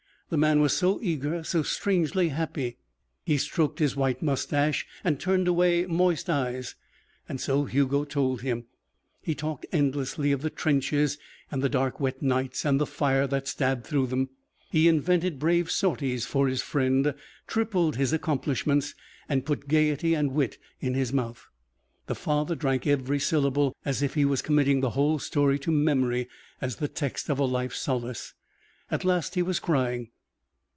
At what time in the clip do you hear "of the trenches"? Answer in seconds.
10.31-11.17